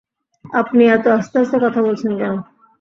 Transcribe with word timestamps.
আপনি 0.53 0.83
এতো 0.87 1.09
আস্তে-আস্তে 1.17 1.57
কথা 1.63 1.79
বলছেন 1.83 2.11
কেন? 2.19 2.33